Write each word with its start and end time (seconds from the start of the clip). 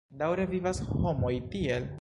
Daŭre 0.21 0.47
vivas 0.53 0.81
homoj 0.95 1.35
tiel? 1.55 1.87